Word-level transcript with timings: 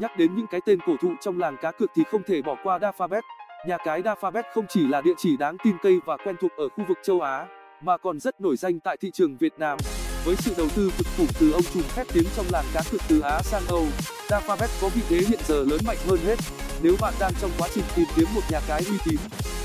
Nhắc 0.00 0.16
đến 0.16 0.36
những 0.36 0.46
cái 0.46 0.60
tên 0.66 0.78
cổ 0.86 0.92
thụ 1.02 1.08
trong 1.20 1.38
làng 1.38 1.56
cá 1.62 1.72
cược 1.72 1.90
thì 1.94 2.02
không 2.10 2.22
thể 2.26 2.42
bỏ 2.42 2.56
qua 2.62 2.78
Dafabet. 2.78 3.22
Nhà 3.66 3.76
cái 3.84 4.02
Dafabet 4.02 4.42
không 4.54 4.66
chỉ 4.68 4.86
là 4.86 5.00
địa 5.00 5.14
chỉ 5.18 5.36
đáng 5.36 5.56
tin 5.64 5.76
cậy 5.82 5.98
và 6.06 6.16
quen 6.16 6.36
thuộc 6.40 6.50
ở 6.56 6.68
khu 6.68 6.84
vực 6.88 6.98
châu 7.02 7.20
Á, 7.20 7.46
mà 7.80 7.98
còn 7.98 8.20
rất 8.20 8.40
nổi 8.40 8.56
danh 8.56 8.80
tại 8.80 8.96
thị 8.96 9.10
trường 9.14 9.36
Việt 9.36 9.52
Nam. 9.58 9.78
Với 10.24 10.36
sự 10.36 10.54
đầu 10.58 10.66
tư 10.76 10.90
cực 10.98 11.06
khủng 11.16 11.26
từ 11.40 11.52
ông 11.52 11.62
trùm 11.74 11.82
khét 11.94 12.06
tiếng 12.12 12.24
trong 12.36 12.46
làng 12.52 12.64
cá 12.74 12.80
cược 12.90 13.00
từ 13.08 13.20
Á 13.20 13.42
sang 13.42 13.62
Âu, 13.68 13.84
Dafabet 14.28 14.68
có 14.82 14.88
vị 14.88 15.02
thế 15.08 15.16
hiện 15.28 15.40
giờ 15.46 15.64
lớn 15.70 15.80
mạnh 15.86 15.98
hơn 16.08 16.18
hết. 16.26 16.36
Nếu 16.82 16.94
bạn 17.00 17.14
đang 17.20 17.32
trong 17.40 17.50
quá 17.58 17.68
trình 17.74 17.84
tìm 17.96 18.06
kiếm 18.16 18.26
một 18.34 18.42
nhà 18.50 18.60
cái 18.68 18.82
uy 18.88 18.96
tín, 19.04 19.18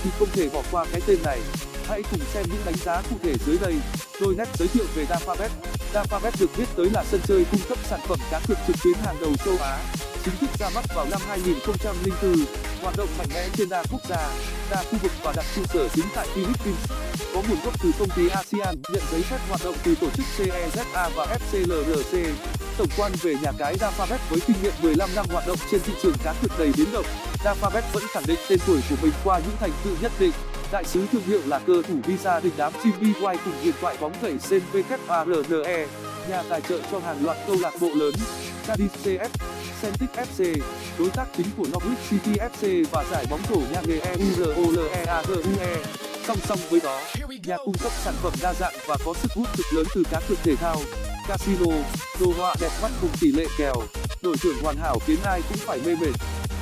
thì 0.04 0.10
không 0.20 0.28
thể 0.34 0.50
bỏ 0.54 0.62
qua 0.72 0.86
cái 0.92 1.02
tên 1.08 1.18
này. 1.24 1.40
Hãy 1.88 2.04
cùng 2.12 2.20
xem 2.20 2.46
những 2.50 2.62
đánh 2.66 2.76
giá 2.76 3.02
cụ 3.10 3.16
thể 3.24 3.34
dưới 3.46 3.58
đây. 3.62 3.76
Đôi 4.22 4.36
nét 4.38 4.48
giới 4.54 4.68
thiệu 4.68 4.86
về 4.96 5.06
Dafabet. 5.06 5.50
Dafabet 5.94 6.32
được 6.40 6.50
biết 6.58 6.66
tới 6.76 6.90
là 6.94 7.04
sân 7.04 7.22
chơi 7.28 7.46
cung 7.52 7.62
cấp 7.70 7.78
sản 7.84 8.00
phẩm 8.08 8.18
cá 8.32 8.40
cược 8.48 8.58
trực 8.68 8.76
tuyến 8.84 8.94
hàng 9.06 9.16
đầu 9.22 9.32
châu 9.46 9.56
Á. 9.62 9.80
Chính 10.26 10.38
thức 10.38 10.50
ra 10.60 10.70
mắt 10.70 10.86
vào 10.96 11.06
năm 11.12 11.22
2004, 11.28 12.36
hoạt 12.82 12.98
động 12.98 13.10
mạnh 13.18 13.28
mẽ 13.34 13.48
trên 13.58 13.70
đa 13.70 13.84
quốc 13.92 14.02
gia, 14.10 14.30
đa 14.72 14.84
khu 14.84 14.98
vực 15.04 15.12
và 15.24 15.34
đặt 15.36 15.46
trụ 15.56 15.62
sở 15.74 15.90
chính 15.90 16.06
tại 16.16 16.28
Philippines. 16.34 16.92
Có 17.34 17.42
nguồn 17.50 17.58
gốc 17.66 17.74
từ 17.84 17.92
công 18.00 18.10
ty 18.16 18.28
ASEAN, 18.28 18.76
nhận 18.94 19.04
giấy 19.12 19.22
phép 19.22 19.38
hoạt 19.50 19.62
động 19.64 19.76
từ 19.84 19.96
tổ 19.96 20.08
chức 20.10 20.26
CEZA 20.38 21.10
và 21.16 21.38
FCLRC. 21.40 22.34
Tổng 22.78 22.88
quan 22.98 23.12
về 23.22 23.36
nhà 23.42 23.52
cái 23.58 23.76
Dafabet 23.76 24.18
với 24.30 24.40
kinh 24.48 24.56
nghiệm 24.64 24.74
15 24.82 25.10
năm 25.16 25.26
hoạt 25.32 25.48
động 25.48 25.58
trên 25.72 25.82
thị 25.82 25.94
trường 26.04 26.16
cá 26.24 26.34
cược 26.42 26.60
đầy 26.60 26.72
biến 26.78 26.92
động, 26.92 27.06
Dafabet 27.44 27.82
vẫn 27.94 28.04
khẳng 28.12 28.26
định 28.28 28.40
tên 28.50 28.60
tuổi 28.68 28.80
của 28.90 28.96
mình 29.02 29.14
qua 29.24 29.40
những 29.40 29.58
thành 29.60 29.72
tựu 29.84 29.94
nhất 30.02 30.12
định. 30.20 30.34
Đại 30.72 30.84
sứ 30.84 31.08
thương 31.12 31.24
hiệu 31.24 31.42
là 31.46 31.60
cơ 31.60 31.82
thủ 31.88 31.96
visa 32.06 32.40
đình 32.40 32.54
đám 32.58 32.74
Jimmy 32.84 33.14
White 33.14 33.38
cùng 33.46 33.54
điện 33.64 33.76
thoại 33.82 33.98
bóng 34.02 34.14
vẩy 34.22 34.40
sen 34.40 34.62
WKRNE, 34.74 35.86
nhà 36.30 36.44
tài 36.50 36.62
trợ 36.62 36.80
cho 36.92 37.00
hàng 37.00 37.26
loạt 37.26 37.38
câu 37.48 37.56
lạc 37.62 37.74
bộ 37.82 37.90
lớn, 37.94 38.14
Cardiff 38.68 38.90
CF, 39.04 39.30
Celtic 39.82 40.10
FC, 40.14 40.62
đối 41.00 41.10
tác 41.10 41.26
chính 41.38 41.48
của 41.58 41.64
Norwich 41.64 42.10
City 42.10 42.32
FC 42.32 42.86
và 42.92 43.04
giải 43.12 43.26
bóng 43.30 43.42
rổ 43.50 43.58
nhà 43.58 43.82
nghề 43.86 44.00
EUROLEAGUE. 44.00 45.84
Song 46.28 46.38
song 46.48 46.60
với 46.70 46.80
đó, 46.84 47.02
nhà 47.44 47.58
cung 47.66 47.76
cấp 47.84 47.92
sản 48.04 48.14
phẩm 48.22 48.34
đa 48.42 48.54
dạng 48.54 48.74
và 48.88 48.98
có 49.06 49.14
sức 49.14 49.32
hút 49.32 49.48
cực 49.58 49.66
lớn 49.74 49.86
từ 49.96 50.04
cá 50.12 50.22
cược 50.30 50.38
thể 50.44 50.56
thao, 50.56 50.78
casino, 51.28 51.76
đồ 52.20 52.34
họa 52.38 52.56
đẹp 52.62 52.72
mắt 52.82 52.92
cùng 53.02 53.10
tỷ 53.22 53.32
lệ 53.32 53.46
kèo, 53.58 53.76
đội 54.22 54.38
trưởng 54.38 54.62
hoàn 54.64 54.78
hảo 54.78 55.00
khiến 55.08 55.18
ai 55.24 55.42
cũng 55.50 55.58
phải 55.58 55.80
mê 55.86 55.96
mệt. 55.96 56.12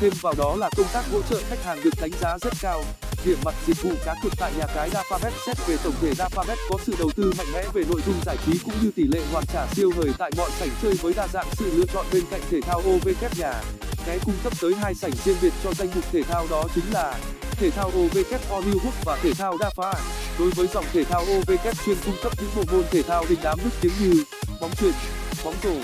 Thêm 0.02 0.14
vào 0.22 0.34
đó 0.38 0.56
là 0.56 0.70
công 0.78 0.88
tác 0.94 1.04
hỗ 1.12 1.22
trợ 1.22 1.42
khách 1.50 1.64
hàng 1.64 1.80
được 1.84 1.94
đánh 2.02 2.12
giá 2.22 2.38
rất 2.42 2.54
cao. 2.62 2.84
Điểm 3.26 3.38
mặt 3.46 3.56
dịch 3.68 3.82
vụ 3.82 3.90
cá 4.06 4.16
cược 4.24 4.34
tại 4.38 4.52
nhà 4.58 4.66
cái 4.76 4.90
Dafabet 4.90 5.32
xét 5.46 5.58
về 5.68 5.78
tổng 5.84 5.94
thể 6.02 6.14
Dafabet 6.14 6.56
có 6.70 6.78
sự 6.86 6.96
đầu 7.00 7.12
tư 7.16 7.34
mạnh 7.38 7.48
mẽ 7.54 7.64
về 7.74 7.84
nội 7.90 8.02
dung 8.06 8.16
giải 8.26 8.38
trí 8.46 8.60
cũng 8.66 8.74
như 8.82 8.92
tỷ 8.96 9.04
lệ 9.04 9.20
hoàn 9.32 9.46
trả 9.54 9.68
siêu 9.68 9.92
hời 9.98 10.12
tại 10.18 10.32
mọi 10.38 10.50
sảnh 10.60 10.70
chơi 10.82 10.94
với 10.94 11.14
đa 11.14 11.28
dạng 11.28 11.48
sự 11.52 11.72
lựa 11.76 11.86
chọn 11.94 12.06
bên 12.14 12.24
cạnh 12.32 12.42
thể 12.50 12.62
thao 12.62 12.78
OVK 12.80 13.38
nhà. 13.38 13.54
Cái 14.06 14.20
cung 14.26 14.36
cấp 14.44 14.54
tới 14.62 14.74
hai 14.82 14.96
sảnh 14.96 15.12
riêng 15.26 15.38
biệt 15.42 15.54
cho 15.64 15.74
danh 15.74 15.88
mục 15.96 16.04
thể 16.12 16.24
thao 16.24 16.48
đó 16.50 16.64
chính 16.76 16.84
là 16.92 17.20
thể 17.52 17.70
thao 17.70 17.88
OVK 17.88 18.50
Hollywood 18.50 18.92
và 19.06 19.18
thể 19.22 19.34
thao 19.34 19.58
Dafa. 19.58 19.94
Đối 20.40 20.50
với 20.50 20.68
dòng 20.68 20.86
thể 20.94 21.04
thao 21.04 21.22
OVK 21.22 21.86
chuyên 21.86 21.98
cung 22.06 22.16
cấp 22.24 22.34
những 22.42 22.52
bộ 22.56 22.64
môn 22.72 22.84
thể 22.92 23.02
thao 23.02 23.26
đình 23.30 23.40
đám 23.44 23.60
nước 23.64 23.72
tiếng 23.82 23.94
như 24.00 24.24
bóng 24.62 24.72
chuyền, 24.76 24.94
bóng 25.46 25.56
rổ, 25.64 25.76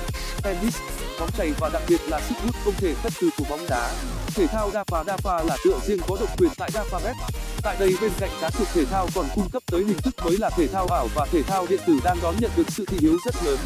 tennis, 0.43 0.75
bóng 1.19 1.29
chày 1.37 1.51
và 1.59 1.69
đặc 1.73 1.81
biệt 1.87 2.01
là 2.07 2.21
sức 2.29 2.35
hút 2.43 2.55
không 2.63 2.73
thể 2.77 2.93
khất 3.03 3.13
từ 3.21 3.29
của 3.37 3.45
bóng 3.49 3.65
đá. 3.69 3.93
Thể 4.35 4.47
thao 4.47 4.71
Dapa 4.71 5.03
Dapa 5.03 5.43
là 5.43 5.57
tựa 5.63 5.79
riêng 5.85 5.99
có 6.07 6.17
độc 6.19 6.39
quyền 6.39 6.51
tại 6.57 6.69
Dafabet. 6.73 7.13
Tại 7.63 7.75
đây 7.79 7.95
bên 8.01 8.11
cạnh 8.19 8.29
cá 8.41 8.49
cược 8.59 8.67
thể 8.73 8.85
thao 8.85 9.07
còn 9.15 9.25
cung 9.35 9.49
cấp 9.49 9.63
tới 9.71 9.83
hình 9.83 9.97
thức 10.03 10.15
mới 10.25 10.37
là 10.37 10.49
thể 10.49 10.67
thao 10.67 10.87
ảo 10.87 11.07
và 11.15 11.25
thể 11.31 11.43
thao 11.43 11.65
điện 11.69 11.79
tử 11.87 11.99
đang 12.03 12.17
đón 12.23 12.35
nhận 12.39 12.51
được 12.57 12.69
sự 12.69 12.85
thị 12.85 12.97
hiếu 13.01 13.17
rất 13.25 13.35
lớn. 13.45 13.57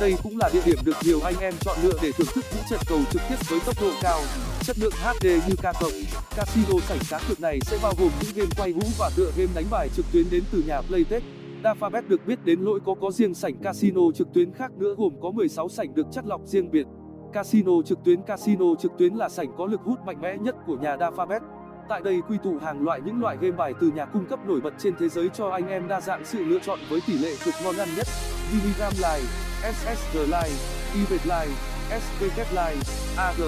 Đây 0.00 0.14
cũng 0.22 0.38
là 0.38 0.50
địa 0.52 0.62
điểm 0.64 0.78
được 0.84 0.96
nhiều 1.04 1.20
anh 1.20 1.34
em 1.40 1.54
chọn 1.60 1.76
lựa 1.82 1.98
để 2.02 2.12
thưởng 2.12 2.26
thức 2.34 2.44
những 2.54 2.64
trận 2.70 2.80
cầu 2.88 2.98
trực 3.12 3.22
tiếp 3.28 3.36
với 3.48 3.60
tốc 3.66 3.74
độ 3.80 3.90
cao, 4.02 4.20
chất 4.62 4.78
lượng 4.78 4.92
HD 5.02 5.26
như 5.26 5.54
ca 5.62 5.72
cộng. 5.80 5.92
Casino 6.36 6.74
sảnh 6.88 6.98
cá 7.10 7.20
cược 7.28 7.40
này 7.40 7.58
sẽ 7.62 7.78
bao 7.82 7.92
gồm 7.98 8.10
những 8.20 8.36
game 8.36 8.50
quay 8.58 8.70
hũ 8.70 8.82
và 8.98 9.10
tựa 9.16 9.30
game 9.36 9.50
đánh 9.54 9.64
bài 9.70 9.88
trực 9.96 10.06
tuyến 10.12 10.30
đến 10.30 10.44
từ 10.52 10.62
nhà 10.66 10.80
Playtech. 10.80 11.22
Dafabet 11.62 12.02
được 12.08 12.26
biết 12.26 12.44
đến 12.44 12.60
lỗi 12.60 12.80
có 12.86 12.94
có 13.00 13.10
riêng 13.10 13.34
sảnh 13.34 13.56
casino 13.62 14.02
trực 14.14 14.28
tuyến 14.34 14.52
khác 14.52 14.72
nữa 14.78 14.94
gồm 14.98 15.12
có 15.22 15.30
16 15.30 15.68
sảnh 15.68 15.94
được 15.94 16.06
chắt 16.12 16.26
lọc 16.26 16.40
riêng 16.46 16.70
biệt. 16.70 16.86
Casino 17.32 17.72
trực 17.86 17.98
tuyến 18.04 18.22
Casino 18.22 18.64
trực 18.78 18.92
tuyến 18.98 19.14
là 19.14 19.28
sảnh 19.28 19.56
có 19.58 19.66
lực 19.66 19.80
hút 19.84 19.98
mạnh 20.06 20.20
mẽ 20.20 20.36
nhất 20.36 20.56
của 20.66 20.76
nhà 20.76 20.96
Dafabet. 20.96 21.40
Tại 21.88 22.00
đây 22.00 22.20
quy 22.28 22.36
tụ 22.44 22.58
hàng 22.62 22.84
loại 22.84 23.00
những 23.04 23.20
loại 23.20 23.36
game 23.40 23.56
bài 23.56 23.74
từ 23.80 23.90
nhà 23.90 24.04
cung 24.04 24.26
cấp 24.26 24.38
nổi 24.46 24.60
bật 24.60 24.74
trên 24.78 24.94
thế 24.98 25.08
giới 25.08 25.28
cho 25.28 25.48
anh 25.48 25.68
em 25.68 25.88
đa 25.88 26.00
dạng 26.00 26.24
sự 26.24 26.44
lựa 26.44 26.58
chọn 26.58 26.78
với 26.90 27.00
tỷ 27.06 27.18
lệ 27.18 27.34
cực 27.44 27.54
ngon 27.64 27.76
ăn 27.76 27.88
nhất. 27.96 28.06
Milligram 28.52 28.92
Live, 28.96 29.28
SSG 29.72 30.18
Live, 30.18 30.56
Ibet 30.94 31.26
Live, 31.26 31.54
SVK 32.00 32.38
Live, 32.50 32.80
AG, 33.16 33.40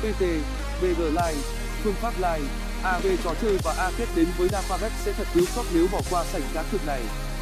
PT, 0.00 0.22
BG 0.82 1.00
Live, 1.00 1.40
Phương 1.82 1.94
pháp 1.94 2.12
Live, 2.16 2.48
AB 2.82 3.04
trò 3.24 3.30
chơi 3.42 3.58
và 3.64 3.74
A 3.78 3.90
kết 3.98 4.08
đến 4.16 4.26
với 4.38 4.48
Dafabet 4.48 4.90
sẽ 5.04 5.12
thật 5.12 5.26
thiếu 5.34 5.44
sót 5.44 5.62
nếu 5.74 5.86
bỏ 5.92 6.00
qua 6.10 6.24
sảnh 6.24 6.42
cá 6.54 6.64
cược 6.72 6.86
này. 6.86 7.00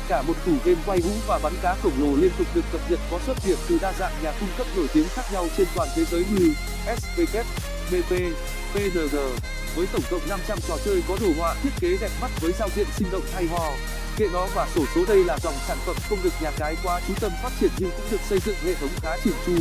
Cả 0.09 0.23
một 0.23 0.35
tủ 0.47 0.53
game 0.65 0.81
quay 0.87 1.01
hũ 1.01 1.11
và 1.27 1.39
bắn 1.43 1.53
cá 1.63 1.75
khổng 1.83 1.93
lồ 1.99 2.17
liên 2.17 2.31
tục 2.39 2.47
được 2.55 2.65
cập 2.73 2.81
nhật 2.91 3.01
có 3.11 3.19
xuất 3.27 3.45
hiện 3.45 3.59
từ 3.69 3.79
đa 3.83 3.93
dạng 3.93 4.13
nhà 4.23 4.33
cung 4.41 4.49
cấp 4.59 4.67
nổi 4.77 4.87
tiếng 4.95 5.09
khác 5.09 5.23
nhau 5.33 5.47
trên 5.57 5.67
toàn 5.75 5.89
thế 5.97 6.05
giới 6.05 6.25
như 6.31 6.55
svk 6.97 7.45
BP, 7.91 8.13
PNG. 8.75 9.17
Với 9.77 9.87
tổng 9.93 10.03
cộng 10.11 10.29
500 10.29 10.59
trò 10.69 10.77
chơi 10.85 11.03
có 11.09 11.17
đồ 11.21 11.29
họa 11.39 11.55
thiết 11.63 11.71
kế 11.81 11.97
đẹp 12.01 12.11
mắt 12.21 12.31
với 12.41 12.53
giao 12.59 12.69
diện 12.77 12.87
sinh 12.97 13.09
động 13.13 13.23
hay 13.35 13.47
ho. 13.47 13.73
Kệ 14.17 14.29
nó 14.33 14.47
và 14.55 14.69
sổ 14.75 14.85
số 14.95 15.05
đây 15.09 15.25
là 15.25 15.39
dòng 15.43 15.55
sản 15.69 15.79
phẩm 15.87 15.97
không 16.09 16.19
được 16.23 16.33
nhà 16.43 16.51
cái 16.59 16.77
quá 16.85 17.01
chú 17.09 17.15
tâm 17.21 17.33
phát 17.43 17.51
triển 17.61 17.71
nhưng 17.79 17.91
cũng 17.91 18.07
được 18.11 18.21
xây 18.29 18.39
dựng 18.39 18.57
hệ 18.65 18.75
thống 18.75 18.91
khá 19.03 19.17
chỉn 19.25 19.35
chu, 19.47 19.53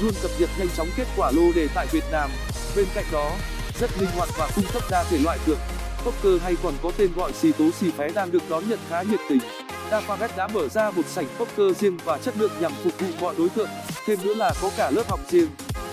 luôn 0.00 0.12
cập 0.22 0.30
nhật 0.38 0.50
nhanh 0.58 0.68
chóng 0.76 0.88
kết 0.96 1.06
quả 1.16 1.30
lô 1.30 1.52
đề 1.52 1.68
tại 1.74 1.86
Việt 1.92 2.04
Nam. 2.12 2.30
Bên 2.76 2.86
cạnh 2.94 3.06
đó, 3.12 3.32
rất 3.80 3.90
linh 4.00 4.10
hoạt 4.16 4.28
và 4.38 4.50
cung 4.56 4.64
cấp 4.72 4.82
đa 4.90 5.04
thể 5.04 5.18
loại 5.18 5.38
cược. 5.46 5.58
Poker 6.04 6.42
hay 6.42 6.56
còn 6.62 6.74
có 6.82 6.92
tên 6.96 7.12
gọi 7.16 7.32
xì 7.32 7.52
tố 7.52 7.70
xì 7.80 7.90
phé 7.90 8.08
đang 8.08 8.30
được 8.30 8.42
đón 8.48 8.68
nhận 8.68 8.78
khá 8.90 9.02
nhiệt 9.02 9.20
tình. 9.28 9.65
Dafabet 9.90 10.28
đã 10.36 10.48
mở 10.48 10.68
ra 10.68 10.90
một 10.90 11.06
sảnh 11.06 11.26
poker 11.38 11.78
riêng 11.78 11.96
và 12.04 12.18
chất 12.18 12.34
lượng 12.38 12.50
nhằm 12.60 12.72
phục 12.84 13.00
vụ 13.00 13.06
mọi 13.20 13.34
đối 13.38 13.48
tượng. 13.48 13.68
Thêm 14.06 14.18
nữa 14.22 14.34
là 14.34 14.52
có 14.62 14.70
cả 14.76 14.90
lớp 14.90 15.08
học 15.08 15.20
riêng. 15.30 15.48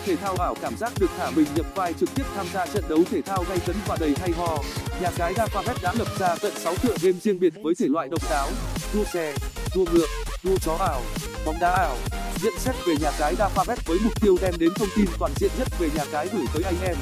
Thể 0.05 0.15
thao 0.15 0.35
ảo 0.35 0.55
cảm 0.61 0.77
giác 0.77 0.93
được 0.99 1.09
thả 1.17 1.29
mình 1.31 1.47
nhập 1.55 1.65
vai 1.75 1.93
trực 1.93 2.09
tiếp 2.15 2.23
tham 2.35 2.45
gia 2.53 2.65
trận 2.65 2.83
đấu 2.89 2.99
thể 3.11 3.21
thao 3.21 3.45
gay 3.49 3.59
cấn 3.65 3.75
và 3.87 3.97
đầy 3.99 4.15
hay 4.19 4.31
ho. 4.31 4.57
Nhà 5.01 5.09
cái 5.17 5.33
Dafabet 5.33 5.75
đã 5.81 5.93
lập 5.97 6.07
ra 6.19 6.35
tận 6.41 6.53
6 6.55 6.75
tựa 6.75 6.95
game 7.01 7.19
riêng 7.19 7.39
biệt 7.39 7.53
với 7.63 7.73
thể 7.79 7.87
loại 7.87 8.07
độc 8.07 8.21
đáo, 8.29 8.49
đua 8.93 9.03
xe, 9.13 9.33
đua 9.75 9.85
ngựa, 9.93 10.07
đua 10.43 10.57
chó 10.61 10.73
ảo, 10.79 11.01
bóng 11.45 11.59
đá 11.59 11.69
ảo. 11.69 11.97
Nhận 12.43 12.53
xét 12.59 12.75
về 12.87 12.95
nhà 13.01 13.11
cái 13.19 13.35
Dafabet 13.35 13.77
với 13.85 13.97
mục 14.03 14.21
tiêu 14.21 14.37
đem 14.41 14.53
đến 14.59 14.69
thông 14.75 14.89
tin 14.95 15.05
toàn 15.19 15.31
diện 15.35 15.51
nhất 15.57 15.67
về 15.79 15.89
nhà 15.95 16.03
cái 16.11 16.27
gửi 16.33 16.45
tới 16.53 16.63
anh 16.63 16.77
em. 16.83 16.95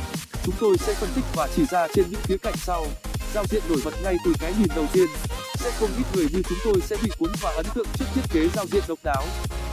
Chúng 0.45 0.55
tôi 0.59 0.77
sẽ 0.77 0.93
phân 0.93 1.09
tích 1.15 1.25
và 1.35 1.47
chỉ 1.55 1.65
ra 1.71 1.87
trên 1.95 2.05
những 2.09 2.21
khía 2.23 2.37
cạnh 2.37 2.55
sau. 2.57 2.85
Giao 3.33 3.45
diện 3.49 3.63
nổi 3.69 3.79
bật 3.85 3.93
ngay 4.03 4.15
từ 4.25 4.33
cái 4.39 4.53
nhìn 4.59 4.67
đầu 4.75 4.85
tiên. 4.93 5.07
Sẽ 5.63 5.71
không 5.79 5.89
ít 5.97 6.03
người 6.13 6.27
như 6.31 6.41
chúng 6.49 6.57
tôi 6.63 6.81
sẽ 6.81 6.95
bị 7.03 7.09
cuốn 7.19 7.29
và 7.41 7.51
ấn 7.51 7.65
tượng 7.75 7.87
trước 7.99 8.05
thiết 8.15 8.21
kế 8.33 8.49
giao 8.55 8.65
diện 8.71 8.83
độc 8.87 8.99
đáo, 9.03 9.23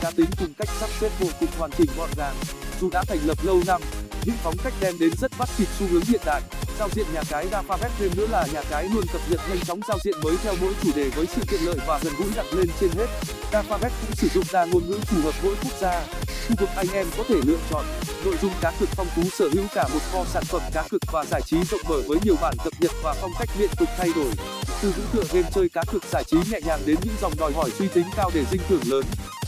cá 0.01 0.11
tính 0.11 0.29
cùng 0.39 0.53
cách 0.57 0.67
sắp 0.79 0.89
xếp 0.99 1.09
vô 1.19 1.27
cùng 1.39 1.49
hoàn 1.57 1.71
chỉnh 1.77 1.89
gọn 1.97 2.09
gàng. 2.17 2.35
Dù 2.81 2.89
đã 2.89 3.03
thành 3.07 3.19
lập 3.25 3.37
lâu 3.43 3.61
năm, 3.67 3.81
những 4.25 4.35
phong 4.43 4.57
cách 4.63 4.73
đem 4.79 4.99
đến 4.99 5.11
rất 5.21 5.31
bắt 5.39 5.49
kịp 5.57 5.67
xu 5.79 5.87
hướng 5.87 6.01
hiện 6.01 6.21
đại. 6.25 6.41
Giao 6.79 6.89
diện 6.95 7.05
nhà 7.13 7.21
cái 7.29 7.47
Dafabet 7.51 7.89
thêm 7.99 8.11
nữa 8.15 8.27
là 8.31 8.47
nhà 8.53 8.61
cái 8.69 8.89
luôn 8.93 9.03
cập 9.13 9.21
nhật 9.29 9.41
nhanh 9.49 9.59
chóng 9.59 9.79
giao 9.87 9.97
diện 10.03 10.15
mới 10.23 10.37
theo 10.43 10.55
mỗi 10.61 10.73
chủ 10.83 10.89
đề 10.95 11.09
với 11.09 11.25
sự 11.35 11.41
tiện 11.51 11.61
lợi 11.65 11.77
và 11.87 11.99
gần 12.03 12.13
gũi 12.19 12.27
đặt 12.35 12.45
lên 12.53 12.67
trên 12.79 12.89
hết. 12.97 13.07
Dafabet 13.51 13.89
cũng 14.01 14.15
sử 14.15 14.27
dụng 14.33 14.45
đa 14.53 14.65
ngôn 14.65 14.87
ngữ 14.87 14.99
phù 15.05 15.21
hợp 15.21 15.33
mỗi 15.43 15.55
quốc 15.63 15.73
gia. 15.81 16.01
Khu 16.49 16.55
vực 16.59 16.69
anh 16.75 16.87
em 16.93 17.07
có 17.17 17.23
thể 17.27 17.35
lựa 17.45 17.59
chọn 17.69 17.85
nội 18.25 18.35
dung 18.41 18.53
cá 18.61 18.71
cược 18.79 18.89
phong 18.89 19.07
phú 19.15 19.21
sở 19.37 19.49
hữu 19.53 19.65
cả 19.75 19.87
một 19.93 19.99
kho 20.11 20.25
sản 20.33 20.43
phẩm 20.45 20.61
cá 20.73 20.83
cược 20.89 21.01
và 21.11 21.25
giải 21.31 21.41
trí 21.45 21.57
rộng 21.63 21.81
mở 21.89 22.01
với 22.07 22.17
nhiều 22.23 22.35
bản 22.41 22.53
cập 22.63 22.73
nhật 22.79 22.91
và 23.03 23.13
phong 23.21 23.31
cách 23.39 23.49
liên 23.57 23.69
tục 23.79 23.89
thay 23.97 24.09
đổi. 24.15 24.31
Từ 24.81 24.93
những 24.97 25.05
tựa 25.13 25.23
game 25.33 25.49
chơi 25.55 25.69
cá 25.69 25.83
cược 25.91 26.03
giải 26.03 26.23
trí 26.23 26.37
nhẹ 26.51 26.59
nhàng 26.65 26.79
đến 26.85 26.95
những 27.03 27.13
dòng 27.21 27.31
đòi 27.39 27.53
hỏi 27.53 27.69
suy 27.69 27.87
tính 27.87 28.05
cao 28.15 28.29
để 28.33 28.45
dinh 28.51 28.61
thưởng 28.67 28.81
lớn. 28.89 29.03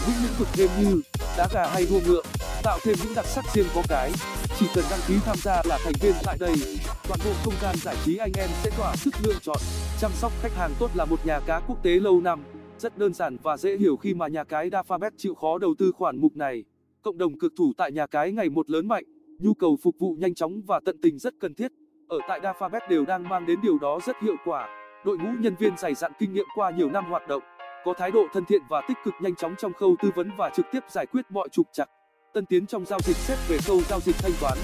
Những 0.08 0.16
lĩnh 0.24 0.34
vực 0.40 0.48
game 0.58 0.84
như 0.84 1.02
đá 1.38 1.48
gà 1.54 1.68
hay 1.68 1.86
đua 1.90 2.00
ngựa 2.08 2.22
tạo 2.64 2.80
thêm 2.84 2.96
những 3.04 3.14
đặc 3.16 3.26
sắc 3.26 3.46
riêng 3.54 3.66
có 3.76 3.82
cái. 3.90 4.12
Chỉ 4.60 4.66
cần 4.76 4.84
đăng 4.90 5.00
ký 5.08 5.14
tham 5.26 5.38
gia 5.44 5.62
là 5.66 5.80
thành 5.84 5.94
viên 6.02 6.14
tại 6.26 6.38
đây. 6.40 6.56
Toàn 7.08 7.20
bộ 7.26 7.32
không 7.44 7.54
gian 7.62 7.76
giải 7.84 7.96
trí 8.06 8.18
anh 8.18 8.32
em 8.38 8.50
sẽ 8.64 8.70
tỏa 8.78 8.96
sức 8.96 9.14
lựa 9.24 9.34
chọn. 9.42 9.58
Chăm 10.02 10.12
sóc 10.14 10.32
khách 10.42 10.56
hàng 10.56 10.72
tốt 10.80 10.92
là 10.96 11.06
một 11.06 11.26
nhà 11.26 11.40
cá 11.40 11.60
quốc 11.68 11.84
tế 11.84 11.90
lâu 11.90 12.22
năm. 12.22 12.44
Rất 12.80 12.98
đơn 12.98 13.14
giản 13.14 13.38
và 13.44 13.58
dễ 13.58 13.78
hiểu 13.78 13.98
khi 13.98 14.14
mà 14.14 14.28
nhà 14.28 14.44
cái 14.44 14.70
Dafabet 14.70 15.12
chịu 15.18 15.36
khó 15.36 15.58
đầu 15.58 15.74
tư 15.78 15.92
khoản 15.92 16.18
mục 16.18 16.36
này. 16.36 16.64
Cộng 17.02 17.18
đồng 17.18 17.40
cực 17.40 17.54
thủ 17.58 17.74
tại 17.78 17.92
nhà 17.92 18.08
cái 18.08 18.32
ngày 18.32 18.50
một 18.50 18.70
lớn 18.70 18.88
mạnh, 18.88 19.04
nhu 19.40 19.54
cầu 19.54 19.78
phục 19.84 19.96
vụ 20.00 20.16
nhanh 20.20 20.36
chóng 20.36 20.62
và 20.68 20.80
tận 20.86 20.98
tình 21.02 21.20
rất 21.20 21.34
cần 21.40 21.54
thiết. 21.54 21.72
Ở 22.08 22.18
tại 22.28 22.40
Dafabet 22.40 22.90
đều 22.90 23.06
đang 23.06 23.30
mang 23.30 23.46
đến 23.46 23.62
điều 23.62 23.80
đó 23.80 24.00
rất 24.06 24.16
hiệu 24.22 24.36
quả. 24.46 24.81
Đội 25.06 25.18
ngũ 25.18 25.30
nhân 25.40 25.56
viên 25.56 25.78
dày 25.78 25.94
dặn 25.94 26.12
kinh 26.20 26.34
nghiệm 26.34 26.46
qua 26.56 26.72
nhiều 26.72 26.90
năm 26.90 27.06
hoạt 27.10 27.28
động, 27.28 27.44
có 27.86 27.94
thái 27.98 28.12
độ 28.12 28.28
thân 28.34 28.46
thiện 28.46 28.62
và 28.70 28.82
tích 28.88 28.98
cực 29.06 29.14
nhanh 29.22 29.36
chóng 29.36 29.56
trong 29.60 29.74
khâu 29.74 29.96
tư 30.02 30.10
vấn 30.16 30.32
và 30.38 30.50
trực 30.56 30.66
tiếp 30.72 30.80
giải 30.90 31.06
quyết 31.06 31.22
mọi 31.30 31.50
trục 31.52 31.68
trặc. 31.74 31.90
Tân 32.34 32.46
tiến 32.46 32.68
trong 32.68 32.86
giao 32.86 33.00
dịch 33.00 33.16
xét 33.16 33.38
về 33.48 33.58
khâu 33.58 33.82
giao 33.82 34.00
dịch 34.00 34.16
thanh 34.20 34.32
toán. 34.42 34.58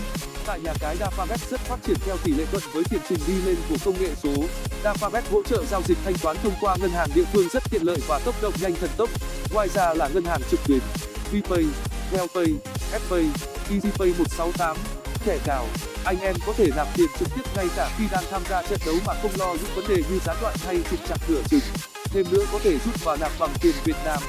Tại 0.47 0.59
nhà 0.61 0.73
cái 0.79 0.95
Dafabet 0.95 1.49
rất 1.49 1.59
phát 1.59 1.77
triển 1.83 1.97
theo 2.05 2.15
tỷ 2.23 2.33
lệ 2.33 2.45
thuận 2.51 2.63
với 2.73 2.83
tiền 2.89 2.99
trình 3.07 3.19
đi 3.27 3.41
lên 3.45 3.55
của 3.69 3.75
công 3.85 3.95
nghệ 3.99 4.15
số. 4.15 4.33
Dafabet 4.83 5.21
hỗ 5.31 5.43
trợ 5.43 5.63
giao 5.63 5.81
dịch 5.81 5.97
thanh 6.05 6.15
toán 6.23 6.37
thông 6.43 6.53
qua 6.61 6.75
ngân 6.81 6.89
hàng 6.89 7.09
địa 7.15 7.25
phương 7.33 7.47
rất 7.51 7.63
tiện 7.71 7.81
lợi 7.83 7.97
và 8.07 8.19
tốc 8.25 8.35
độ 8.41 8.51
nhanh 8.61 8.73
thần 8.73 8.89
tốc. 8.97 9.09
Ngoài 9.53 9.67
ra 9.69 9.93
là 9.93 10.09
ngân 10.13 10.23
hàng 10.23 10.41
trực 10.49 10.59
tuyến, 10.67 10.79
VPay, 11.31 11.65
WellPay, 12.11 12.55
FPay, 12.91 13.25
EasyPay 13.69 14.13
168, 14.17 14.77
thẻ 15.27 15.37
cào 15.45 15.67
anh 16.05 16.19
em 16.21 16.35
có 16.45 16.53
thể 16.53 16.69
nạp 16.75 16.87
tiền 16.95 17.07
trực 17.19 17.27
tiếp 17.35 17.41
ngay 17.55 17.67
cả 17.75 17.89
khi 17.97 18.03
đang 18.11 18.23
tham 18.31 18.41
gia 18.49 18.61
trận 18.61 18.79
đấu 18.85 18.95
mà 19.05 19.13
không 19.21 19.31
lo 19.37 19.53
những 19.53 19.75
vấn 19.75 19.87
đề 19.87 19.95
như 19.95 20.19
gián 20.25 20.35
đoạn 20.41 20.55
hay 20.65 20.79
trục 20.91 20.99
trặc 21.07 21.19
nửa 21.29 21.41
chừng. 21.49 21.59
Thêm 22.05 22.25
nữa 22.31 22.45
có 22.51 22.59
thể 22.63 22.71
rút 22.71 23.03
và 23.03 23.17
nạp 23.19 23.31
bằng 23.39 23.49
tiền 23.61 23.75
việt 23.83 23.95
nam. 24.05 24.19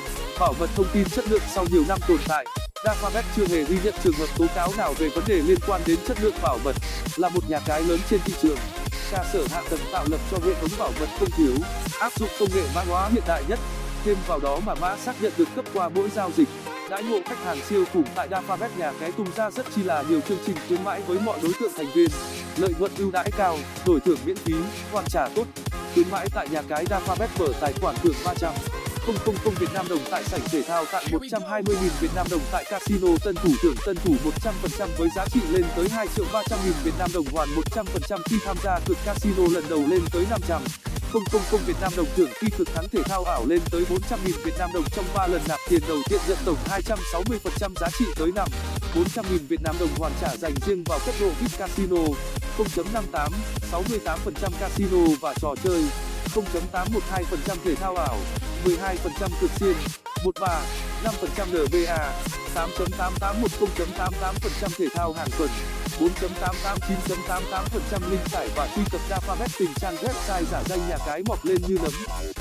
Bảo 0.41 0.55
mật 0.61 0.71
thông 0.75 0.87
tin 0.93 1.05
chất 1.05 1.29
lượng 1.29 1.43
sau 1.55 1.65
nhiều 1.71 1.85
năm 1.89 1.99
tồn 2.09 2.19
tại. 2.29 2.47
Alphabet 2.85 3.25
chưa 3.37 3.47
hề 3.47 3.65
ghi 3.65 3.77
nhận 3.85 3.95
trường 4.05 4.13
hợp 4.13 4.27
tố 4.39 4.47
cáo 4.55 4.73
nào 4.77 4.95
về 4.99 5.09
vấn 5.09 5.25
đề 5.27 5.35
liên 5.35 5.59
quan 5.67 5.83
đến 5.87 5.97
chất 6.09 6.21
lượng 6.21 6.35
bảo 6.43 6.59
mật. 6.65 6.77
Là 7.17 7.29
một 7.29 7.51
nhà 7.51 7.61
cái 7.67 7.83
lớn 7.83 7.99
trên 8.11 8.21
thị 8.25 8.33
trường. 8.43 8.59
Cơ 9.11 9.19
sở 9.33 9.47
hạ 9.51 9.63
tầng 9.71 9.81
tạo 9.93 10.05
lập 10.11 10.21
cho 10.31 10.39
hệ 10.47 10.55
thống 10.61 10.71
bảo 10.79 10.93
mật 11.01 11.09
không 11.19 11.31
thiếu. 11.31 11.55
Áp 12.01 12.13
dụng 12.19 12.29
công 12.41 12.49
nghệ 12.55 12.63
mã 12.75 12.83
hóa 12.89 13.09
hiện 13.13 13.23
đại 13.27 13.43
nhất. 13.49 13.59
Thêm 14.05 14.17
vào 14.27 14.39
đó 14.39 14.61
mà 14.67 14.75
mã 14.75 14.97
xác 14.97 15.23
nhận 15.23 15.33
được 15.39 15.49
cấp 15.57 15.65
qua 15.75 15.89
mỗi 15.89 16.09
giao 16.15 16.31
dịch 16.37 16.49
đãi 16.91 17.03
ngộ 17.03 17.19
khách 17.27 17.45
hàng 17.45 17.59
siêu 17.69 17.85
khủng 17.93 18.05
tại 18.15 18.29
Dafabet 18.29 18.69
nhà 18.79 18.93
cái 19.01 19.13
tung 19.13 19.27
ra 19.37 19.51
rất 19.51 19.67
chi 19.77 19.83
là 19.83 20.05
nhiều 20.09 20.21
chương 20.21 20.39
trình 20.47 20.57
khuyến 20.69 20.85
mãi 20.85 21.03
với 21.07 21.19
mọi 21.21 21.39
đối 21.43 21.53
tượng 21.61 21.73
thành 21.77 21.87
viên. 21.95 22.09
Lợi 22.57 22.75
nhuận 22.79 22.93
ưu 22.99 23.11
đãi 23.11 23.31
cao, 23.37 23.59
đổi 23.87 24.01
thưởng 24.01 24.19
miễn 24.25 24.37
phí, 24.37 24.55
hoàn 24.93 25.05
trả 25.09 25.29
tốt. 25.29 25.45
Khuyến 25.95 26.11
mãi 26.11 26.29
tại 26.35 26.49
nhà 26.49 26.63
cái 26.69 26.85
Dafabet 26.85 27.29
mở 27.39 27.47
tài 27.61 27.73
khoản 27.73 27.97
thưởng 28.03 28.15
300 28.25 28.55
000 29.45 29.55
Việt 29.61 29.73
Nam 29.75 29.87
đồng 29.89 29.99
tại 30.11 30.25
sảnh 30.25 30.41
thể 30.51 30.63
thao 30.63 30.85
tặng 30.93 31.05
120.000 31.11 31.65
Việt 32.01 32.11
Nam 32.15 32.27
đồng 32.31 32.41
tại 32.53 32.65
casino, 32.71 33.09
Tân 33.25 33.35
Thủ 33.35 33.51
thưởng, 33.63 33.75
Tân 33.87 33.97
Thủ 33.97 34.15
100% 34.43 34.87
với 34.99 35.09
giá 35.17 35.27
trị 35.27 35.41
lên 35.51 35.65
tới 35.77 35.89
2 35.89 36.07
triệu 36.17 36.25
300 36.33 36.59
nghìn 36.65 36.75
Việt 36.85 36.95
Nam 36.99 37.11
đồng 37.15 37.25
hoàn 37.33 37.49
100% 37.75 38.19
khi 38.25 38.37
tham 38.45 38.57
gia 38.65 38.79
cược 38.87 38.97
casino 39.05 39.43
lần 39.53 39.65
đầu 39.69 39.83
lên 39.89 40.01
tới 40.13 40.25
500 40.31 40.63
000 41.13 41.61
Việt 41.67 41.77
Nam 41.81 41.93
đồng 41.97 42.07
thưởng 42.17 42.31
khi 42.35 42.49
cực 42.59 42.69
thắng 42.75 42.89
thể 42.89 43.03
thao 43.03 43.25
ảo 43.25 43.47
lên 43.47 43.61
tới 43.71 43.85
400.000 43.85 43.99
Việt 44.45 44.59
Nam 44.59 44.71
đồng 44.75 44.85
trong 44.91 45.05
3 45.15 45.27
lần 45.27 45.43
nạp 45.49 45.61
tiền 45.69 45.81
đầu 45.89 45.99
tiên 46.09 46.21
dẫn 46.29 46.39
tổng 46.45 46.57
260% 46.67 47.73
giá 47.81 47.89
trị 47.99 48.05
tới 48.17 48.33
năm. 48.35 48.49
400.000 48.95 49.39
Việt 49.49 49.63
Nam 49.63 49.77
đồng 49.81 49.89
hoàn 49.99 50.13
trả 50.21 50.37
dành 50.37 50.55
riêng 50.67 50.85
vào 50.85 50.99
cấp 51.07 51.15
độ 51.21 51.31
VIP 51.41 51.59
Casino. 51.59 51.97
0.58 52.59 53.29
68% 53.73 54.51
casino 54.61 55.15
và 55.21 55.35
trò 55.41 55.55
chơi. 55.65 55.85
0.812% 56.35 57.57
thể 57.65 57.75
thao 57.75 57.97
ảo 57.97 58.17
12% 58.65 59.29
cực 59.41 59.51
xiên 59.51 59.75
13 60.25 60.63
5% 61.05 61.47
nba 61.47 62.13
8.881 62.55 63.47
0.88% 63.61 64.69
thể 64.79 64.87
thao 64.95 65.13
hàng 65.13 65.29
tuần. 65.39 65.51
4.889.88% 66.01 68.11
link 68.11 68.31
tải 68.33 68.49
và 68.57 68.69
truy 68.77 68.83
cập 68.93 69.01
Alphabet 69.11 69.51
tình 69.59 69.71
trang 69.81 69.97
website 69.97 70.45
giả 70.51 70.63
danh 70.67 70.89
nhà 70.89 70.97
cái 71.07 71.23
mọc 71.29 71.45
lên 71.45 71.59
như 71.69 71.79
nấm. 71.83 71.93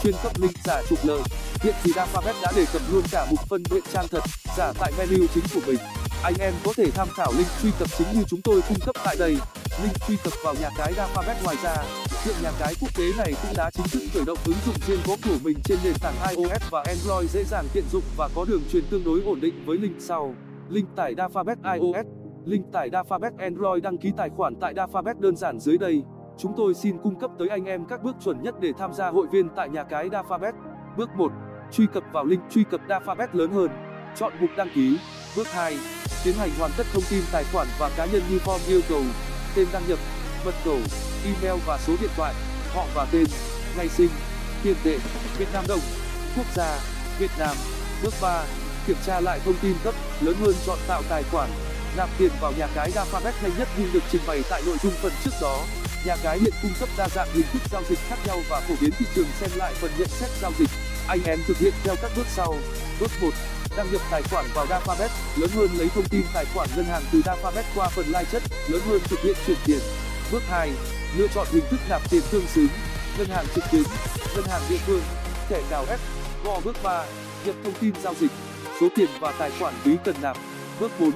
Chuyên 0.03 0.13
cấp 0.23 0.31
link 0.37 0.53
giả 0.63 0.81
trục 0.89 1.05
lợi 1.05 1.21
hiện 1.61 1.75
thì 1.83 1.91
Alphabet 1.95 2.35
đã 2.41 2.51
đề 2.55 2.65
cập 2.73 2.81
luôn 2.91 3.03
cả 3.11 3.25
mục 3.29 3.39
phân 3.49 3.63
biệt 3.71 3.83
trang 3.93 4.07
thật, 4.07 4.23
giả 4.57 4.73
tại 4.79 4.91
menu 4.97 5.25
chính 5.33 5.43
của 5.53 5.61
mình. 5.67 5.77
Anh 6.23 6.33
em 6.39 6.53
có 6.65 6.73
thể 6.77 6.91
tham 6.91 7.07
khảo 7.15 7.33
link 7.37 7.47
truy 7.61 7.71
cập 7.79 7.87
chính 7.97 8.07
như 8.13 8.23
chúng 8.27 8.41
tôi 8.41 8.61
cung 8.67 8.79
cấp 8.85 8.95
tại 9.05 9.15
đây. 9.19 9.37
Link 9.83 9.95
truy 10.07 10.15
cập 10.23 10.33
vào 10.43 10.53
nhà 10.61 10.69
cái 10.77 10.93
Alphabet 10.97 11.43
ngoài 11.43 11.55
ra 11.63 11.75
hiện 12.25 12.35
nhà 12.43 12.51
cái 12.59 12.73
quốc 12.81 12.97
tế 12.97 13.03
này 13.17 13.33
cũng 13.41 13.51
đã 13.57 13.69
chính 13.73 13.87
thức 13.87 14.01
khởi 14.13 14.25
động 14.25 14.37
ứng 14.45 14.57
dụng 14.65 14.75
riêng 14.87 14.99
có 15.07 15.15
của 15.23 15.37
mình 15.43 15.57
trên 15.63 15.77
nền 15.83 15.93
tảng 16.01 16.15
iOS 16.29 16.61
và 16.71 16.83
Android 16.87 17.31
dễ 17.31 17.43
dàng 17.43 17.65
tiện 17.73 17.83
dụng 17.91 18.03
và 18.17 18.29
có 18.35 18.45
đường 18.45 18.61
truyền 18.71 18.83
tương 18.89 19.03
đối 19.03 19.21
ổn 19.21 19.41
định 19.41 19.65
với 19.65 19.77
link 19.77 19.95
sau. 19.99 20.35
Link 20.69 20.95
tải 20.95 21.15
DaFaBet 21.15 21.73
iOS 21.73 22.16
link 22.47 22.71
tải 22.71 22.89
Dafabet 22.89 23.31
Android 23.37 23.83
đăng 23.83 23.97
ký 23.97 24.11
tài 24.17 24.29
khoản 24.29 24.55
tại 24.55 24.73
Dafabet 24.73 25.19
đơn 25.19 25.35
giản 25.35 25.59
dưới 25.59 25.77
đây. 25.77 26.03
Chúng 26.37 26.53
tôi 26.57 26.73
xin 26.73 26.97
cung 27.03 27.19
cấp 27.19 27.31
tới 27.39 27.49
anh 27.49 27.65
em 27.65 27.85
các 27.85 28.03
bước 28.03 28.15
chuẩn 28.23 28.43
nhất 28.43 28.55
để 28.59 28.73
tham 28.77 28.93
gia 28.93 29.09
hội 29.09 29.27
viên 29.31 29.49
tại 29.55 29.69
nhà 29.69 29.83
cái 29.83 30.09
Dafabet. 30.09 30.53
bước 30.97 31.09
1 31.15 31.31
truy 31.71 31.85
cập 31.93 32.03
vào 32.13 32.25
link 32.25 32.41
truy 32.49 32.63
cập 32.63 32.81
Dafabet 32.87 33.27
lớn 33.33 33.51
hơn. 33.51 33.69
Chọn 34.15 34.33
mục 34.41 34.49
đăng 34.57 34.69
ký. 34.75 34.97
Bước 35.37 35.47
2 35.47 35.77
tiến 36.23 36.35
hành 36.35 36.49
hoàn 36.59 36.71
tất 36.77 36.83
thông 36.93 37.03
tin 37.09 37.23
tài 37.31 37.43
khoản 37.53 37.67
và 37.79 37.89
cá 37.97 38.05
nhân 38.05 38.21
như 38.29 38.37
form 38.37 38.59
yêu 38.67 38.81
cầu, 38.89 39.01
tên 39.55 39.67
đăng 39.73 39.83
nhập, 39.87 39.99
mật 40.45 40.53
khẩu, 40.65 40.79
email 41.25 41.61
và 41.65 41.77
số 41.77 41.93
điện 42.01 42.09
thoại, 42.15 42.33
họ 42.73 42.85
và 42.95 43.07
tên, 43.11 43.25
ngày 43.77 43.87
sinh, 43.87 44.09
tiền 44.63 44.75
tệ, 44.83 44.97
việt 45.37 45.47
nam 45.53 45.63
đồng, 45.67 45.79
quốc 46.37 46.45
gia, 46.55 46.79
việt 47.19 47.31
nam. 47.39 47.55
Bước 48.03 48.13
3 48.21 48.43
kiểm 48.87 48.97
tra 49.05 49.19
lại 49.19 49.39
thông 49.45 49.55
tin 49.61 49.73
cấp, 49.83 49.93
lớn 50.21 50.35
hơn 50.41 50.55
chọn 50.65 50.77
tạo 50.87 51.01
tài 51.09 51.23
khoản 51.23 51.49
nạp 51.95 52.09
tiền 52.17 52.31
vào 52.41 52.53
nhà 52.57 52.67
cái 52.75 52.91
alphabet 52.95 53.33
nhanh 53.43 53.51
nhất 53.57 53.67
nhưng 53.77 53.93
được 53.93 54.03
trình 54.11 54.21
bày 54.27 54.43
tại 54.49 54.61
nội 54.65 54.77
dung 54.83 54.93
phần 55.01 55.11
trước 55.23 55.31
đó. 55.41 55.63
Nhà 56.05 56.15
cái 56.23 56.39
hiện 56.39 56.53
cung 56.61 56.71
cấp 56.79 56.89
đa 56.97 57.09
dạng 57.09 57.27
hình 57.33 57.45
thức 57.53 57.61
giao 57.71 57.83
dịch 57.89 57.99
khác 58.09 58.15
nhau 58.25 58.41
và 58.49 58.59
phổ 58.59 58.75
biến 58.81 58.91
thị 58.99 59.05
trường 59.15 59.27
xem 59.39 59.49
lại 59.55 59.73
phần 59.73 59.91
nhận 59.97 60.07
xét 60.07 60.29
giao 60.41 60.51
dịch. 60.59 60.69
Anh 61.07 61.23
em 61.25 61.39
thực 61.47 61.57
hiện 61.57 61.73
theo 61.83 61.95
các 62.01 62.11
bước 62.15 62.25
sau. 62.35 62.55
Bước 62.99 63.11
1 63.21 63.29
đăng 63.77 63.91
nhập 63.91 64.01
tài 64.11 64.21
khoản 64.21 64.45
vào 64.53 64.65
Alphabet, 64.69 65.11
lớn 65.37 65.49
hơn 65.55 65.69
lấy 65.77 65.89
thông 65.95 66.09
tin 66.09 66.21
tài 66.33 66.45
khoản 66.53 66.69
ngân 66.75 66.85
hàng 66.85 67.03
từ 67.11 67.21
Alphabet 67.25 67.65
qua 67.75 67.89
phần 67.89 68.05
lai 68.07 68.25
chất, 68.31 68.43
lớn 68.67 68.81
hơn 68.85 68.99
thực 69.09 69.19
hiện 69.19 69.35
chuyển 69.47 69.57
tiền. 69.65 69.79
Bước 70.31 70.43
2 70.49 70.71
lựa 71.17 71.27
chọn 71.27 71.47
hình 71.51 71.63
thức 71.69 71.79
nạp 71.89 72.09
tiền 72.09 72.21
tương 72.31 72.47
xứng. 72.47 72.67
Ngân 73.17 73.27
hàng 73.27 73.45
trực 73.55 73.63
tuyến, 73.71 73.83
ngân 74.35 74.45
hàng 74.49 74.61
địa 74.69 74.77
phương, 74.85 75.01
thẻ 75.49 75.61
cào 75.69 75.85
f 75.85 75.97
gõ 76.43 76.59
bước 76.63 76.75
3 76.83 77.05
nhập 77.45 77.55
thông 77.63 77.73
tin 77.73 77.93
giao 78.03 78.13
dịch. 78.19 78.31
Số 78.81 78.87
tiền 78.95 79.09
và 79.19 79.33
tài 79.39 79.51
khoản 79.59 79.73
ví 79.83 79.95
cần 80.05 80.15
nạp. 80.21 80.37
Bước 80.79 80.91
4 80.99 81.11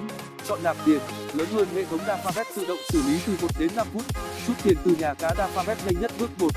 chọn 0.48 0.64
nạp 0.64 0.78
tiền, 0.86 1.00
lớn 1.34 1.48
hơn 1.54 1.68
hệ 1.76 1.86
thống 1.86 2.00
Alphabet 2.00 2.48
tự 2.56 2.66
động 2.68 2.78
xử 2.90 3.02
lý 3.08 3.20
từ 3.28 3.34
1 3.42 3.48
đến 3.60 3.70
5 3.76 3.88
phút. 3.94 4.04
Rút 4.48 4.58
tiền 4.64 4.78
từ 4.86 4.96
nhà 5.00 5.14
cá 5.14 5.34
Alphabet 5.38 5.78
nhanh 5.86 6.02
nhất 6.02 6.12
bước 6.20 6.30
1 6.40 6.48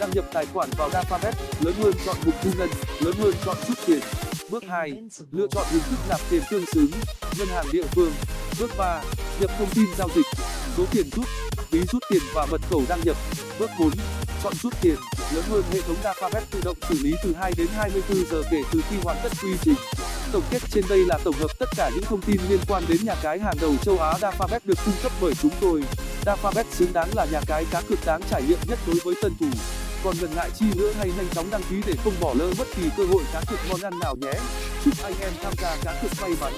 đăng 0.00 0.10
nhập 0.10 0.24
tài 0.32 0.46
khoản 0.46 0.70
vào 0.78 0.90
Alphabet 0.94 1.34
lớn 1.60 1.74
hơn 1.78 1.92
chọn 2.06 2.16
mục 2.24 2.34
thu 2.42 2.50
ngân, 2.58 2.68
lớn 3.00 3.14
hơn 3.18 3.34
chọn 3.44 3.56
rút 3.68 3.78
tiền. 3.86 4.00
Bước 4.50 4.64
2 4.68 4.92
lựa 5.30 5.46
chọn 5.50 5.64
hình 5.70 5.82
thức 5.90 5.98
nạp 6.08 6.20
tiền 6.30 6.42
tương 6.50 6.66
xứng. 6.66 6.90
Ngân 7.38 7.48
hàng 7.48 7.66
địa 7.72 7.86
phương. 7.86 8.12
Bước 8.60 8.70
3 8.78 9.02
nhập 9.40 9.50
thông 9.58 9.68
tin 9.74 9.86
giao 9.98 10.08
dịch. 10.14 10.26
Số 10.76 10.84
tiền 10.92 11.10
rút, 11.16 11.26
phí 11.70 11.80
rút 11.92 12.02
tiền 12.10 12.22
và 12.34 12.46
mật 12.50 12.60
khẩu 12.70 12.82
đăng 12.88 13.00
nhập. 13.04 13.16
Bước 13.58 13.70
4 13.78 13.90
chọn 14.44 14.52
rút 14.62 14.72
tiền, 14.80 14.96
lớn 15.34 15.44
hơn 15.48 15.62
hệ 15.72 15.80
thống 15.80 15.96
Alphabet 16.04 16.42
tự 16.50 16.60
động 16.64 16.76
xử 16.88 16.94
lý 17.02 17.14
từ 17.24 17.34
2 17.34 17.52
đến 17.56 17.66
24 17.76 18.24
giờ 18.30 18.42
kể 18.50 18.62
từ 18.72 18.80
khi 18.90 18.96
hoàn 19.02 19.16
tất 19.22 19.32
quy 19.42 19.50
trình 19.62 19.74
tổng 20.34 20.42
kết 20.50 20.62
trên 20.70 20.84
đây 20.88 20.98
là 20.98 21.18
tổng 21.24 21.34
hợp 21.34 21.58
tất 21.58 21.68
cả 21.76 21.90
những 21.94 22.04
thông 22.04 22.20
tin 22.20 22.36
liên 22.48 22.58
quan 22.68 22.82
đến 22.88 22.98
nhà 23.04 23.14
cái 23.22 23.38
hàng 23.38 23.56
đầu 23.60 23.74
châu 23.82 23.98
Á 23.98 24.12
Dafabet 24.20 24.60
được 24.64 24.78
cung 24.84 24.94
cấp 25.02 25.12
bởi 25.20 25.34
chúng 25.42 25.50
tôi. 25.60 25.82
Dafabet 26.24 26.64
xứng 26.70 26.92
đáng 26.92 27.08
là 27.14 27.26
nhà 27.32 27.40
cái 27.46 27.64
cá 27.70 27.80
cược 27.80 27.98
đáng 28.06 28.20
trải 28.30 28.42
nghiệm 28.42 28.58
nhất 28.68 28.78
đối 28.86 28.96
với 29.04 29.14
tân 29.22 29.32
thủ. 29.40 29.46
Còn 30.04 30.14
ngần 30.20 30.34
ngại 30.36 30.50
chi 30.58 30.66
nữa 30.76 30.92
hay 30.98 31.12
nhanh 31.16 31.28
chóng 31.34 31.50
đăng 31.50 31.62
ký 31.70 31.76
để 31.86 31.94
không 32.04 32.12
bỏ 32.20 32.34
lỡ 32.38 32.52
bất 32.58 32.66
kỳ 32.76 32.82
cơ 32.96 33.04
hội 33.04 33.22
cá 33.32 33.40
cược 33.40 33.58
ngon 33.68 33.80
ăn 33.80 33.98
nào 33.98 34.16
nhé. 34.20 34.32
Chúc 34.84 34.94
anh 35.02 35.14
em 35.20 35.32
tham 35.42 35.52
gia 35.62 35.76
cá 35.84 35.94
cược 36.02 36.10
may 36.20 36.30
mắn. 36.40 36.52